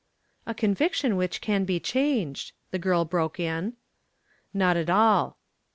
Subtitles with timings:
[0.47, 3.73] "A conviction which can be changed," the girl broke in.
[4.51, 5.37] "Not at all."